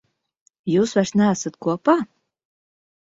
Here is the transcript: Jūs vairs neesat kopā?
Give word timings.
Jūs 0.75 0.95
vairs 0.99 1.13
neesat 1.21 1.59
kopā? 1.67 1.95